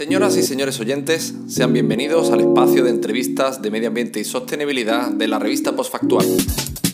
[0.00, 5.10] Señoras y señores oyentes, sean bienvenidos al espacio de entrevistas de medio ambiente y sostenibilidad
[5.10, 6.24] de la revista Postfactual.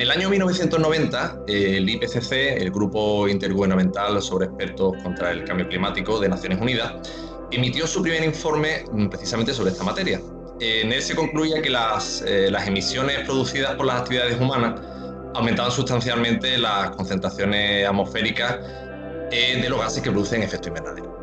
[0.00, 6.30] el año 1990, el IPCC, el Grupo Intergubernamental sobre Expertos contra el Cambio Climático de
[6.30, 7.06] Naciones Unidas,
[7.50, 10.22] emitió su primer informe mm, precisamente sobre esta materia.
[10.60, 14.93] En él se concluía que las, eh, las emisiones producidas por las actividades humanas
[15.34, 18.58] aumentaban sustancialmente las concentraciones atmosféricas
[19.30, 21.14] eh, de los gases que producen efecto invernadero.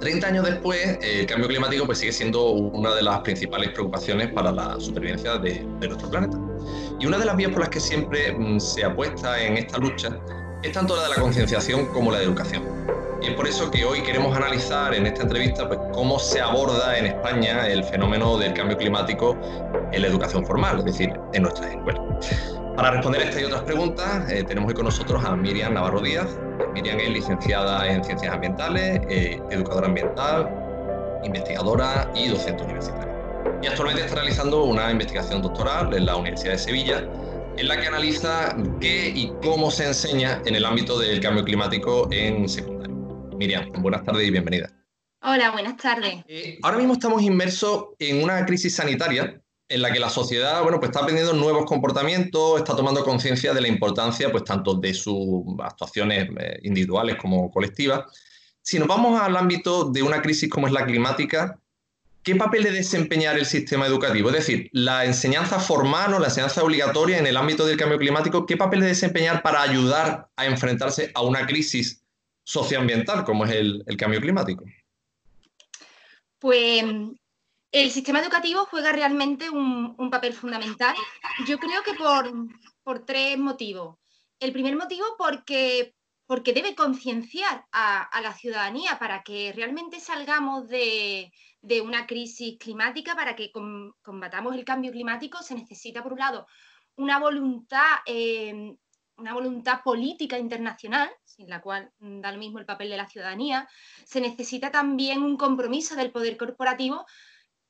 [0.00, 4.52] 30 años después, el cambio climático pues, sigue siendo una de las principales preocupaciones para
[4.52, 6.38] la supervivencia de, de nuestro planeta.
[7.00, 10.16] Y una de las vías por las que siempre mm, se apuesta en esta lucha
[10.62, 12.62] es tanto la de la concienciación como la de educación.
[13.20, 16.96] Y es por eso que hoy queremos analizar en esta entrevista pues, cómo se aborda
[16.96, 19.36] en España el fenómeno del cambio climático
[19.92, 22.57] en la educación formal, es decir, en nuestras escuelas.
[22.78, 26.38] Para responder estas y otras preguntas, eh, tenemos hoy con nosotros a Miriam Navarro Díaz.
[26.74, 30.48] Miriam es licenciada en Ciencias Ambientales, eh, educadora ambiental,
[31.24, 33.12] investigadora y docente universitaria.
[33.60, 37.04] Y actualmente está realizando una investigación doctoral en la Universidad de Sevilla,
[37.56, 42.08] en la que analiza qué y cómo se enseña en el ámbito del cambio climático
[42.12, 42.94] en secundaria.
[43.36, 44.70] Miriam, buenas tardes y bienvenida.
[45.24, 46.22] Hola, buenas tardes.
[46.28, 50.78] Eh, ahora mismo estamos inmersos en una crisis sanitaria en la que la sociedad bueno,
[50.78, 55.44] pues está aprendiendo nuevos comportamientos, está tomando conciencia de la importancia pues, tanto de sus
[55.62, 58.04] actuaciones eh, individuales como colectivas.
[58.62, 61.58] Si nos vamos al ámbito de una crisis como es la climática,
[62.22, 64.30] ¿qué papel debe desempeñar el sistema educativo?
[64.30, 68.46] Es decir, la enseñanza formal o la enseñanza obligatoria en el ámbito del cambio climático,
[68.46, 72.02] ¿qué papel debe desempeñar para ayudar a enfrentarse a una crisis
[72.44, 74.64] socioambiental como es el, el cambio climático?
[76.38, 76.84] Pues
[77.70, 80.94] el sistema educativo juega realmente un, papel fundamental.
[81.46, 81.92] Yo creo que
[82.82, 83.98] por, tres motivos.
[84.40, 85.94] El primer motivo porque,
[86.52, 91.30] debe concienciar a, la ciudadanía para que realmente salgamos de,
[91.82, 93.52] una crisis climática, para que
[94.02, 96.46] combatamos el cambio climático, se necesita, por un lado,
[96.96, 98.76] una voluntad, eh,
[99.16, 103.68] una voluntad política internacional, sin la cual da lo mismo el papel de la ciudadanía.
[104.06, 107.04] Se necesita también un compromiso del poder corporativo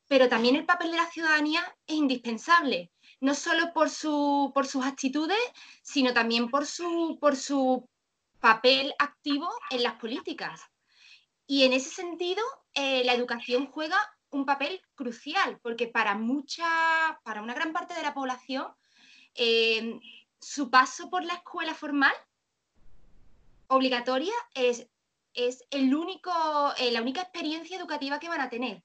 [0.09, 4.85] pero también el papel de la ciudadanía es indispensable, no solo por, su, por sus
[4.85, 5.39] actitudes,
[5.83, 7.89] sino también por su, por su
[8.41, 10.63] papel activo en las políticas.
[11.47, 12.43] Y en ese sentido,
[12.75, 13.99] eh, la educación juega
[14.31, 18.67] un papel crucial, porque para mucha, para una gran parte de la población,
[19.35, 20.01] eh,
[20.41, 22.15] su paso por la escuela formal
[23.67, 24.89] obligatoria es,
[25.35, 26.31] es el único,
[26.79, 28.83] eh, la única experiencia educativa que van a tener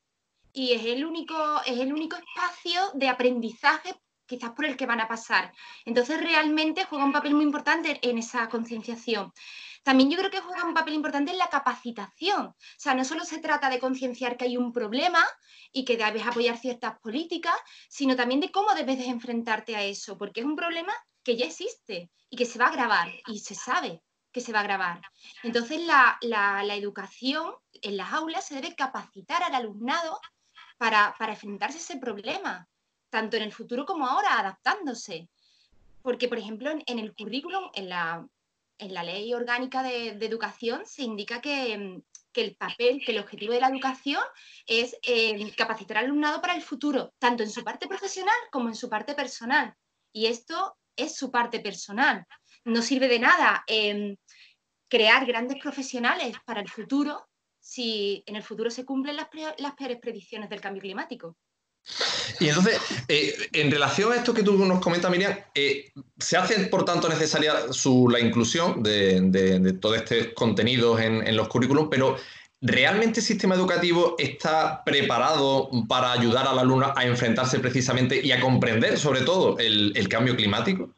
[0.53, 5.01] y es el único, es el único espacio de aprendizaje quizás por el que van
[5.01, 5.53] a pasar.
[5.85, 9.31] Entonces realmente juega un papel muy importante en esa concienciación.
[9.83, 12.45] También yo creo que juega un papel importante en la capacitación.
[12.45, 15.25] O sea, no solo se trata de concienciar que hay un problema
[15.73, 17.55] y que debes apoyar ciertas políticas,
[17.89, 21.45] sino también de cómo debes de enfrentarte a eso, porque es un problema que ya
[21.45, 25.01] existe y que se va a agravar y se sabe que se va a agravar.
[25.43, 30.19] Entonces la, la educación en las aulas se debe capacitar al alumnado
[30.77, 32.67] para, enfrentarse a ese problema,
[33.09, 35.29] tanto en el futuro como ahora, adaptándose.
[36.01, 38.27] Porque, por ejemplo, en, el currículum, en la,
[38.77, 42.01] en la ley orgánica de, educación, se indica que,
[42.33, 44.23] el papel, que el objetivo de la educación
[44.65, 48.75] es eh, capacitar al alumnado para el futuro, tanto en su parte profesional como en
[48.75, 49.73] su parte personal.
[50.11, 52.25] Y esto es su parte personal.
[52.65, 54.15] No sirve de nada em,
[54.89, 57.27] crear grandes profesionales para el futuro
[57.63, 61.37] si en el futuro se cumplen las, peores predicciones del cambio climático.
[62.39, 66.67] Y entonces, eh, en relación a esto que tú nos comentas, Miriam, eh, ¿se hace
[66.67, 67.53] por tanto necesaria
[68.09, 72.17] la inclusión de, todos estos contenidos en, los currículums, pero
[72.59, 78.41] ¿realmente el sistema educativo está preparado para ayudar al alumno a enfrentarse precisamente y a
[78.41, 80.93] comprender sobre todo el, el cambio climático?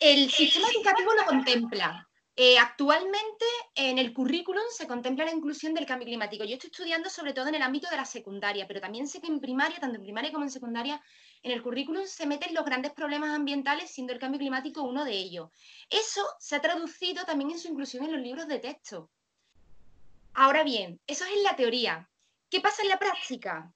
[0.00, 2.07] El sistema educativo lo contempla,
[2.40, 3.44] eh, actualmente
[3.74, 6.44] en el currículum se contempla la inclusión del cambio climático.
[6.44, 9.26] Yo estoy estudiando sobre todo en el ámbito de la secundaria, pero también sé que
[9.26, 11.02] en primaria, tanto en primaria como en secundaria,
[11.42, 15.14] en el currículum se meten los grandes problemas ambientales, siendo el cambio climático uno de
[15.14, 15.50] ellos.
[15.90, 19.10] Eso se ha traducido también en su inclusión en los libros de texto.
[20.32, 22.08] Ahora bien, eso es en la teoría.
[22.48, 23.74] ¿Qué pasa en la práctica?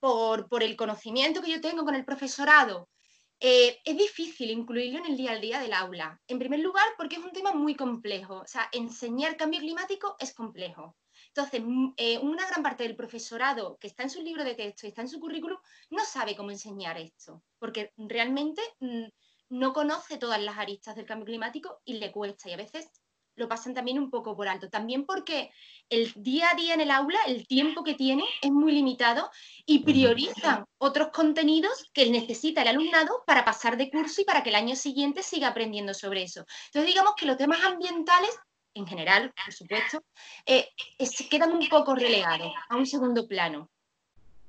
[0.00, 2.88] Por, por el conocimiento que yo tengo con el profesorado,
[3.44, 6.20] eh, es difícil incluirlo en el día a día del aula.
[6.28, 8.36] En primer lugar, porque es un tema muy complejo.
[8.36, 10.96] O sea, enseñar cambio climático es complejo.
[11.34, 11.60] Entonces,
[11.96, 15.02] eh, una gran parte del profesorado que está en su libro de texto y está
[15.02, 15.58] en su currículum
[15.90, 19.06] no sabe cómo enseñar esto, porque realmente mm,
[19.48, 22.48] no conoce todas las aristas del cambio climático y le cuesta.
[22.48, 22.88] Y a veces
[23.42, 24.70] lo pasan también un poco por alto.
[24.70, 25.50] También porque
[25.90, 29.30] el día a día en el aula, el tiempo que tiene es muy limitado
[29.66, 34.48] y priorizan otros contenidos que necesita el alumnado para pasar de curso y para que
[34.48, 36.46] el año siguiente siga aprendiendo sobre eso.
[36.66, 38.30] Entonces, digamos que los temas ambientales
[38.74, 40.02] en general, por supuesto,
[40.46, 40.68] eh,
[40.98, 43.68] se quedan un poco relegados a un segundo plano.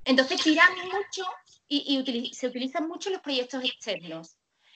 [0.05, 1.25] Entonces tiran mucho
[1.67, 4.35] y, se utilizan mucho los proyectos externos.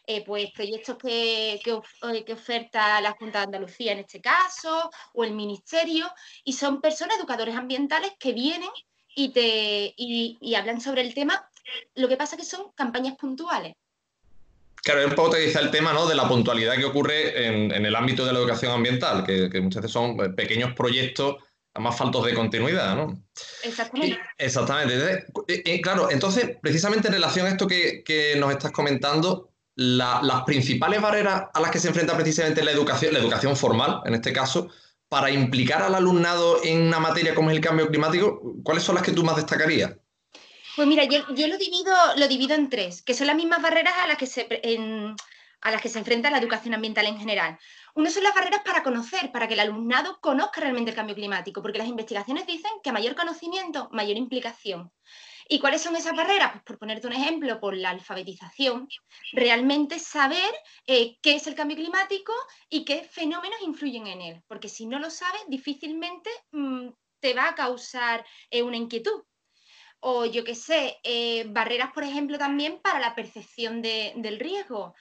[0.09, 5.24] Eh, pues proyectos que, eh, que, oferta la Junta de Andalucía en este caso, o
[5.25, 6.09] el Ministerio,
[6.45, 8.69] y son personas, educadores ambientales, que vienen
[9.13, 11.50] y, te, y hablan sobre el tema.
[11.95, 13.74] Lo que pasa es que son campañas puntuales.
[14.88, 16.07] Claro, es un poco te dice el tema ¿no?
[16.07, 19.92] de la puntualidad que ocurre en, el ámbito de la educación ambiental, que, muchas veces
[19.92, 21.44] son eh, pequeños proyectos
[21.75, 23.21] más faltos de continuidad, ¿no?
[23.63, 24.18] Exactamente.
[24.38, 25.25] exactamente.
[25.83, 31.59] Claro, entonces, precisamente en relación a esto que, nos estás comentando, las principales barreras a
[31.62, 34.69] las que se enfrenta precisamente la educación, la educación formal, en este caso,
[35.07, 39.03] para implicar al alumnado en una materia como es el cambio climático, ¿cuáles son las
[39.03, 39.95] que tú más destacarías?
[40.75, 44.07] Pues mira, yo, lo, divido, lo divido en tres, que son las mismas barreras a
[44.07, 44.47] las que se,
[45.62, 47.57] a las que se enfrenta la educación ambiental en general.
[47.94, 51.62] Uno son las barreras para conocer, para que el alumnado conozca realmente el cambio climático,
[51.62, 54.91] porque las investigaciones dicen que mayor conocimiento, mayor implicación.
[55.49, 56.51] ¿Y cuáles son esas barreras?
[56.51, 58.88] Pues por ponerte un ejemplo, por la alfabetización,
[59.31, 60.53] realmente saber
[60.85, 62.33] eh, qué es el cambio climático
[62.69, 66.89] y qué fenómenos influyen en él, porque si no lo sabes, difícilmente mm,
[67.19, 69.23] te va a causar eh, una inquietud
[69.99, 74.94] o yo qué sé, eh, barreras, por ejemplo, también para la percepción del riesgo.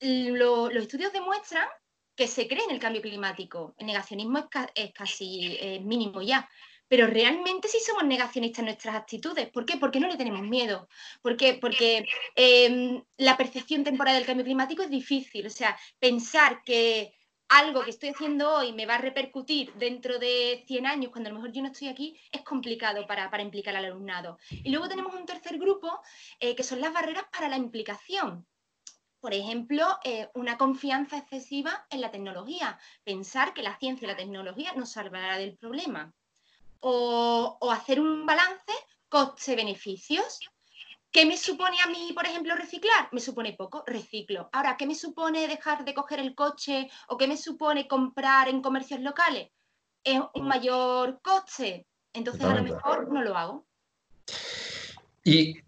[0.00, 1.66] Los estudios demuestran
[2.14, 3.74] que se cree en el cambio climático.
[3.78, 6.48] El negacionismo es, casi mínimo ya.
[6.90, 9.48] Pero realmente sí somos negacionistas en nuestras actitudes.
[9.48, 9.76] ¿Por qué?
[9.76, 10.88] Porque no le tenemos miedo.
[11.22, 11.54] ¿Por qué?
[11.54, 12.04] Porque
[12.34, 15.46] em, la percepción temporal del cambio climático es difícil.
[15.46, 17.14] O sea, pensar que
[17.48, 21.32] algo que estoy haciendo hoy me va a repercutir dentro de 100 años, cuando a
[21.32, 24.38] lo mejor yo no estoy aquí, es complicado para, implicar al alumnado.
[24.50, 26.00] Y luego tenemos un tercer grupo,
[26.40, 28.48] eh, que son las barreras para la implicación.
[29.20, 34.16] Por ejemplo, eh, una confianza excesiva en la tecnología, pensar que la ciencia y la
[34.16, 36.12] tecnología nos salvará del problema.
[36.80, 38.72] O, o hacer un balance
[39.08, 40.40] coste-beneficios.
[41.12, 43.08] ¿Qué me supone a mí, por ejemplo, reciclar?
[43.10, 44.48] Me supone poco, reciclo.
[44.52, 48.62] Ahora, ¿qué me supone dejar de coger el coche o qué me supone comprar en
[48.62, 49.50] comercios locales?
[50.04, 53.66] Es un mayor coche, entonces a lo mejor no lo hago.
[55.24, 55.60] Y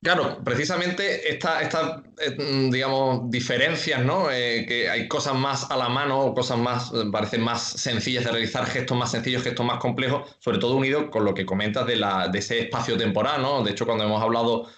[0.00, 2.36] Claro, precisamente estas, esta, eh,
[2.70, 4.30] digamos, diferencias, ¿no?
[4.30, 8.30] Eh, que hay cosas más a la mano, cosas más, eh, parecen más sencillas de
[8.30, 11.96] realizar, gestos más sencillos, gestos más complejos, sobre todo unido con lo que comentas de,
[11.96, 13.64] la, de ese espacio temporal, ¿no?
[13.64, 14.68] De hecho, cuando hemos hablado,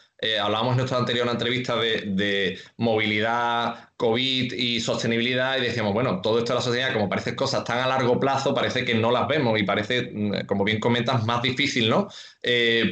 [0.42, 6.38] hablábamos en nuestra anterior entrevista de, de, movilidad, COVID y sostenibilidad, y decíamos, bueno, todo
[6.38, 9.26] esto de la sociedad, como parece cosas tan a largo plazo, parece que no las
[9.28, 12.08] vemos y parece, mm, como bien comentas, más difícil, ¿no?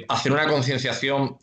[0.08, 1.38] hacer una concienciación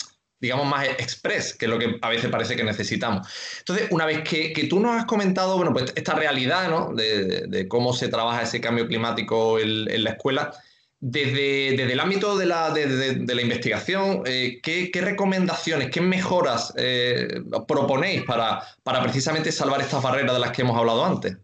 [0.46, 3.28] digamos, más express, que es lo que a veces parece que necesitamos.
[3.60, 6.94] Entonces, una vez que, tú nos has comentado, bueno, pues esta realidad, ¿no?
[6.94, 10.54] De, cómo se trabaja ese cambio climático en, la escuela,
[11.00, 17.42] desde, desde, el ámbito de la, de, la investigación, eh, ¿qué, recomendaciones, qué mejoras eh,
[17.68, 21.38] proponéis para, para precisamente salvar estas barreras de las que hemos hablado antes?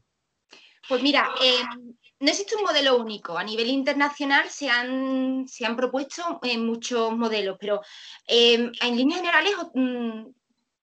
[0.87, 1.90] Pues mira, eh,
[2.21, 3.37] no existe un modelo único.
[3.37, 7.81] A nivel internacional se han, se han propuesto eh, muchos modelos, pero
[8.27, 10.21] eh, en líneas generales mm,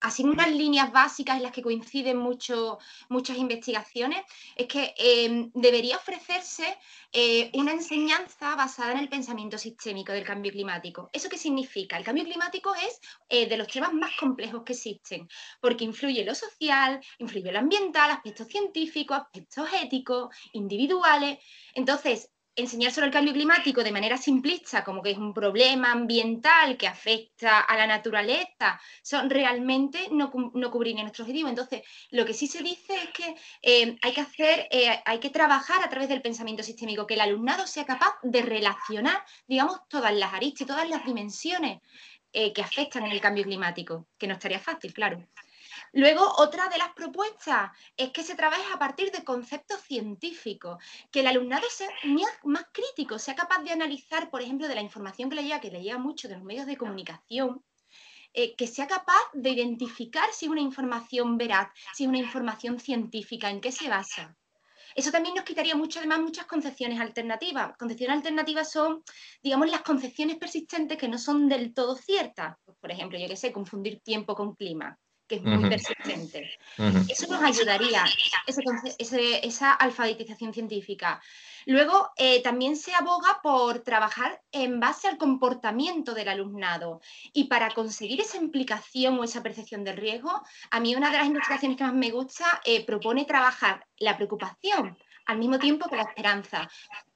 [0.01, 2.79] así unas líneas básicas en las que coinciden mucho,
[3.09, 4.21] muchas investigaciones,
[4.55, 6.77] es que em, debería ofrecerse
[7.11, 11.09] eh, una enseñanza basada en el pensamiento sistémico del cambio climático.
[11.11, 11.97] ¿Eso qué significa?
[11.97, 15.27] El cambio climático es eh, de los temas más complejos que existen,
[15.59, 21.39] porque influye lo social, influye lo ambiental, aspectos científicos, aspectos éticos, individuales.
[21.73, 26.77] Entonces, enseñar sobre el cambio climático de manera simplista, como que es un problema ambiental
[26.77, 31.49] que afecta a la naturaleza, son realmente no, no cubrirían nuestro objetivo.
[31.49, 35.29] Entonces, lo que sí se dice es que eh, hay que hacer, eh, hay que
[35.29, 40.13] trabajar a través del pensamiento sistémico, que el alumnado sea capaz de relacionar, digamos, todas
[40.13, 41.79] las aristas y todas las dimensiones
[42.31, 45.25] eh, que afectan en el cambio climático, que no estaría fácil, claro.
[45.93, 50.77] Luego, otra de las propuestas es que se trabaje a partir de conceptos científicos,
[51.11, 51.89] que el alumnado sea
[52.43, 55.71] más crítico, sea capaz de analizar, por ejemplo, de la información que le llega, que
[55.71, 57.63] le llega mucho de los medios de comunicación,
[58.33, 62.79] eh, que sea capaz de identificar si es una información veraz, si es una información
[62.79, 64.35] científica, en qué se basa.
[64.95, 67.75] Eso también nos quitaría mucho, además, muchas concepciones alternativas.
[67.77, 69.03] Concepciones alternativas son,
[69.41, 72.57] digamos, las concepciones persistentes que no son del todo ciertas.
[72.79, 76.57] Por ejemplo, yo qué sé, confundir tiempo con clima que es muy persistente.
[77.07, 78.03] Eso nos ayudaría,
[78.47, 81.21] esa alfabetización científica.
[81.65, 86.99] Luego, eh, también se aboga por trabajar en base al comportamiento del alumnado.
[87.31, 91.27] Y para conseguir esa implicación o esa percepción del riesgo, a mí una de las
[91.27, 96.03] investigaciones que más me gusta eh, propone trabajar la preocupación al mismo tiempo que la
[96.03, 96.67] esperanza.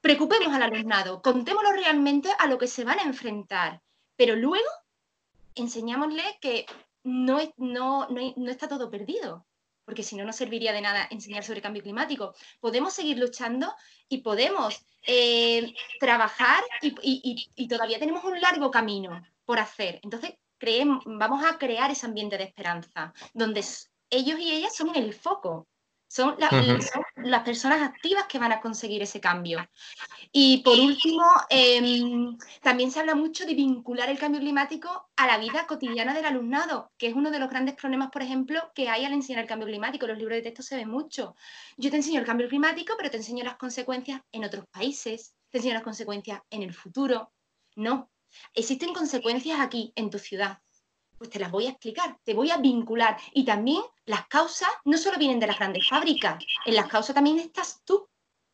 [0.01, 3.82] Preocupemos al alumnado, contémoslo realmente a lo que se van a enfrentar,
[4.15, 4.70] pero luego
[5.55, 6.67] enseñámosle que
[7.03, 9.45] no, no, no, está todo perdido,
[9.86, 12.33] porque si no, no serviría de nada enseñar sobre cambio climático.
[12.60, 13.74] Podemos seguir luchando
[14.07, 20.00] y podemos eh, trabajar y, todavía tenemos un largo camino por hacer.
[20.03, 23.65] Entonces, creemos, vamos a crear ese ambiente de esperanza, donde
[24.10, 25.67] ellos y ellas son el foco
[26.13, 26.36] son,
[27.15, 29.67] las personas activas que van a conseguir ese cambio.
[30.32, 35.39] Y por último, em, también se habla mucho de vincular el cambio climático a la
[35.39, 39.05] vida cotidiana del alumnado, que es uno de los grandes problemas, por ejemplo, que hay
[39.05, 40.05] al enseñar el cambio climático.
[40.05, 41.36] Los libros de texto se ven mucho.
[41.77, 45.58] Yo te enseño el cambio climático, pero te enseño las consecuencias en otros países, te
[45.58, 47.32] enseño las consecuencias en el futuro.
[47.75, 48.12] No,
[48.53, 50.60] existen consecuencias aquí, en tu ciudad
[51.17, 53.17] pues te las voy a explicar, te voy a vincular.
[53.34, 57.39] Y también las causas no solo vienen de las grandes fábricas, en las causas también
[57.39, 58.08] estás tú.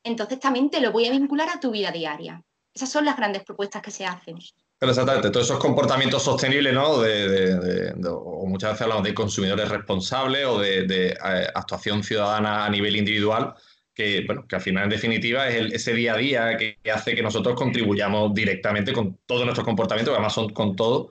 [0.03, 2.43] Entonces también te lo voy a vincular a tu vida diaria.
[2.73, 4.37] Esas son las grandes propuestas que se hacen.
[4.79, 6.91] Pero exactamente, todos esos comportamientos sostenibles, ¿no?
[6.91, 13.55] o muchas veces hablamos de consumidores responsables o de, eh, actuación ciudadana a nivel individual,
[13.93, 17.21] que, bueno, que al final, en definitiva, es ese día a día que, hace que
[17.21, 21.09] nosotros contribuyamos directamente con todos nuestros comportamientos, que además son con todo,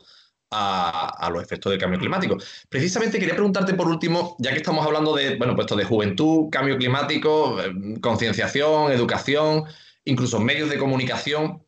[0.51, 2.37] a, los efectos del cambio climático.
[2.69, 6.77] Precisamente quería preguntarte por último, ya que estamos hablando de, bueno, pues de juventud, cambio
[6.77, 9.65] climático, eh, concienciación, educación,
[10.05, 11.63] incluso medios de comunicación.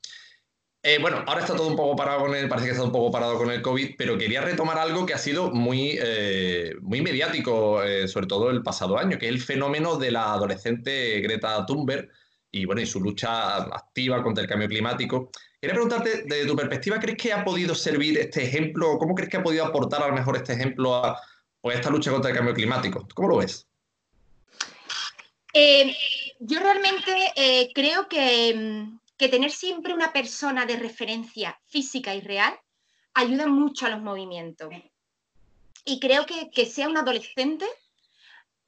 [0.83, 3.11] Eh, bueno, ahora está todo un poco parado con el, parece que está un poco
[3.11, 7.83] parado con el COVID, pero quería retomar algo que ha sido muy, eh, muy mediático,
[8.07, 12.09] sobre todo el pasado año, que es el fenómeno de la adolescente Greta Thunberg
[12.53, 15.31] y, bueno, y su lucha activa contra el cambio climático.
[15.61, 18.99] Quería preguntarte, desde tu perspectiva, ¿crees que ha podido servir este ejemplo?
[18.99, 21.21] ¿Cómo crees que ha podido aportar a lo mejor este ejemplo a,
[21.65, 23.07] esta lucha contra el cambio climático?
[23.15, 23.67] ¿Cómo lo ves?
[25.53, 25.95] Eh,
[26.39, 28.89] yo realmente eh, creo que,
[29.19, 32.59] tener siempre una persona de referencia física y real
[33.13, 34.71] ayuda mucho a los movimientos.
[35.85, 37.67] Y creo que, que sea un adolescente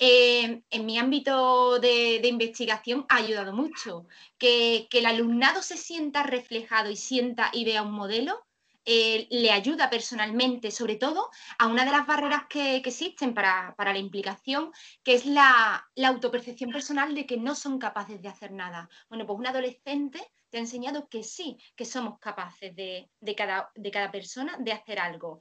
[0.05, 4.09] eh, en mi ámbito de, investigación ha ayudado mucho.
[4.37, 8.45] Que, el alumnado se sienta reflejado y sienta y vea un modelo,
[8.85, 13.99] eh, le ayuda personalmente, sobre todo a una de las barreras que, existen para, la
[13.99, 14.73] implicación,
[15.05, 18.91] que es la, autopercepción personal de que no son capaces de hacer nada.
[19.09, 23.91] Bueno, pues un adolescente te ha enseñado que sí, que somos capaces de, cada, de
[23.93, 25.39] cada persona de hacer algo.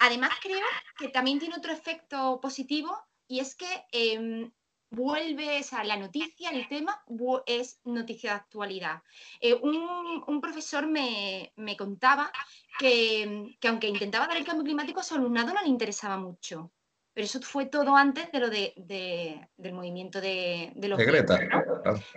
[0.00, 0.66] Además, creo
[0.98, 2.98] que también tiene otro efecto positivo
[3.28, 4.50] y es que em,
[4.94, 7.02] vuelve, o la noticia, el tema
[7.46, 9.02] es noticia de actualidad.
[9.40, 12.30] Eh, un, profesor me, contaba
[12.78, 16.72] que, aunque intentaba dar el cambio climático, a su alumnado no le interesaba mucho.
[17.12, 20.98] Pero eso fue todo antes de lo de, del movimiento de, los...
[20.98, 21.38] De Greta.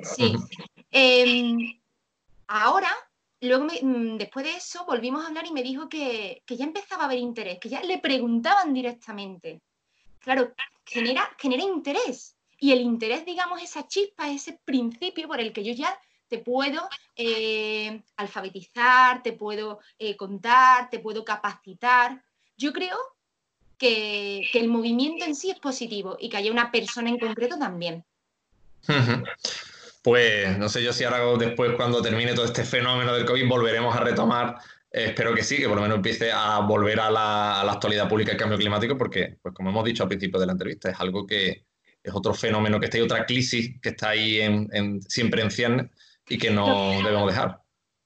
[0.01, 0.35] Sí.
[0.89, 1.79] Em,
[2.47, 2.89] ahora,
[3.41, 7.03] luego mm, después de eso, volvimos a hablar y me dijo que, que ya empezaba
[7.03, 9.61] a haber interés, que ya le preguntaban directamente.
[10.27, 10.53] Claro,
[10.83, 12.35] genera, genera interés.
[12.59, 16.89] Y el interés, digamos, esa chispa, ese principio por el que yo ya te puedo
[17.15, 22.21] eh, alfabetizar, te puedo eh, contar, te puedo capacitar.
[22.57, 22.97] Yo creo
[23.77, 28.03] que, el movimiento en sí es positivo y que haya una persona en concreto también.
[30.03, 33.95] Pues no sé yo si ahora después, cuando termine todo este fenómeno del COVID, volveremos
[33.95, 34.57] a retomar
[35.05, 38.37] espero que sí, que por lo menos empiece a volver a la, actualidad pública el
[38.37, 41.65] cambio climático, porque, pues como hemos dicho al principio de la entrevista, es algo que
[42.03, 45.91] es otro fenómeno que está ahí, otra crisis que está ahí en, siempre en
[46.29, 47.61] y que no debemos dejar.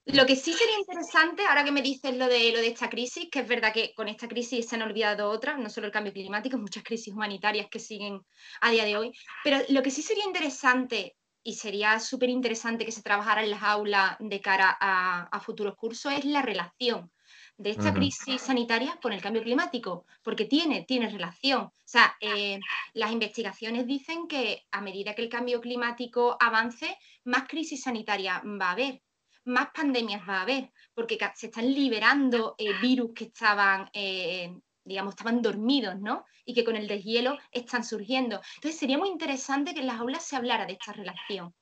[0.06, 3.28] Lo que sí sería interesante, ahora que me dices lo de, lo de esta crisis,
[3.30, 6.12] que es verdad que con esta crisis se han olvidado otras, no solo el cambio
[6.12, 8.20] climático, muchas crisis humanitarias que siguen
[8.60, 9.12] a día de hoy,
[9.44, 13.62] pero lo que sí sería interesante y sería súper interesante que se trabajara en las
[13.62, 17.10] aulas de cara a, futuros cursos es la relación
[17.56, 21.62] de esta crisis sanitaria con el cambio climático, porque tiene, tiene relación.
[21.62, 22.58] O sea, eh,
[22.94, 28.68] las investigaciones dicen que a medida que el cambio climático avance, más crisis sanitaria va
[28.68, 29.02] a haber,
[29.44, 35.14] más pandemias va a haber, porque se están liberando eh, virus que estaban, eh, digamos,
[35.14, 36.24] estaban dormidos, ¿no?
[36.44, 38.40] Y que con el deshielo están surgiendo.
[38.56, 41.54] Entonces sería muy interesante que en las aulas se hablara de esta relación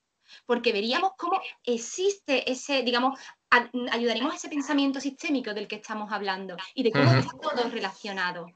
[0.47, 3.19] porque veríamos cómo existe ese, digamos,
[3.91, 8.47] ayudaremos a ese pensamiento sistémico del que estamos hablando y de cómo está todo relacionado.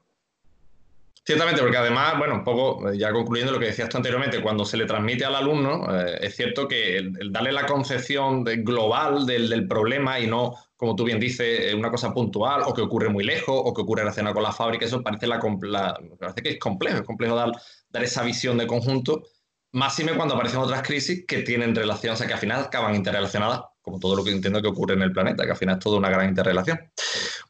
[1.25, 4.77] Ciertamente, porque además, bueno, un poco, ya concluyendo lo que decías tú anteriormente, cuando se
[4.77, 10.19] le transmite al alumno, eh, es cierto que el, darle la concepción global del, problema
[10.19, 13.73] y no, como tú bien dices, una cosa puntual o que ocurre muy lejos o
[13.73, 15.39] que ocurre relacionado con la fábrica, eso parece, la,
[16.19, 17.51] parece que es complejo, es complejo dar,
[17.89, 19.23] dar esa visión de conjunto
[19.75, 23.63] Máxime cuando aparecen otras crisis que tienen relación, o sea, que al final acaban interrelacionadas,
[23.81, 25.97] como todo lo que entiendo que ocurre en el planeta, que al final es toda
[25.97, 26.79] una gran interrelación.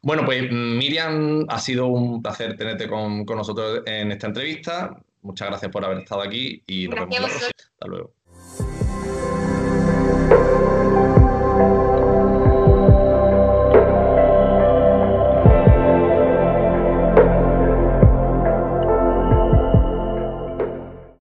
[0.01, 4.99] Bueno, pues Miriam, ha sido un placer tenerte con, nosotros en esta entrevista.
[5.21, 8.14] Muchas gracias por haber estado aquí y nos vemos Hasta luego.